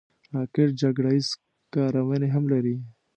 [0.33, 1.27] راکټ جګړه ییز
[1.73, 2.75] کارونې هم لري